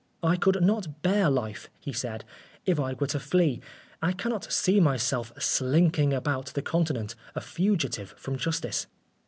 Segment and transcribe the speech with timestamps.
[0.23, 2.25] "I could not bear life," he said,
[2.65, 3.61] "if I were to flee.
[4.01, 8.87] I cannot see myself slinking about the Continent, a fugitive from justice."